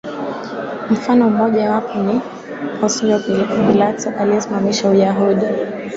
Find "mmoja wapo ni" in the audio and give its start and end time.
1.29-2.21